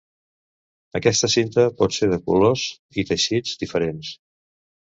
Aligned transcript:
Aquesta 0.99 1.29
cinta 1.33 1.67
post 1.81 1.97
ser 1.99 2.09
de 2.13 2.19
colors 2.31 2.65
i 3.03 3.07
teixits 3.13 3.55
diferents. 3.67 4.15